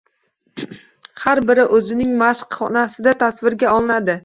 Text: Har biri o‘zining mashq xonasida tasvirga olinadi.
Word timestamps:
Har 1.25 1.41
biri 1.51 1.65
o‘zining 1.79 2.17
mashq 2.23 2.59
xonasida 2.59 3.17
tasvirga 3.23 3.79
olinadi. 3.79 4.19